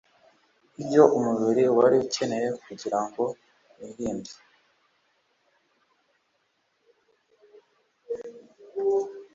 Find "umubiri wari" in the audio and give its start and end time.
1.17-1.95